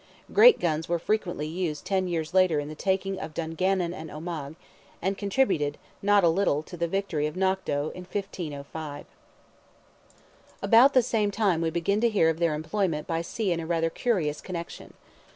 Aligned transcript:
Great 0.33 0.59
guns 0.59 0.89
were 0.89 0.97
freely 0.97 1.45
used 1.45 1.85
ten 1.85 2.07
years 2.07 2.33
later 2.33 2.59
in 2.59 2.69
the 2.69 2.73
taking 2.73 3.19
of 3.19 3.35
Dungannon 3.35 3.93
and 3.93 4.09
Omagh, 4.09 4.55
and 4.99 5.15
contributed, 5.15 5.77
not 6.01 6.23
a 6.23 6.27
little 6.27 6.63
to 6.63 6.75
the 6.75 6.87
victory 6.87 7.27
of 7.27 7.35
Knock 7.35 7.65
doe—in 7.65 8.05
1505. 8.05 9.05
About 10.63 10.95
the 10.95 11.03
same 11.03 11.29
time 11.29 11.61
we 11.61 11.69
begin 11.69 12.01
to 12.01 12.09
hear 12.09 12.29
of 12.31 12.39
their 12.39 12.55
employment 12.55 13.05
by 13.05 13.21
sea 13.21 13.51
in 13.51 13.63
rather 13.67 13.87
a 13.89 13.91
curious 13.91 14.41
connection. 14.41 14.95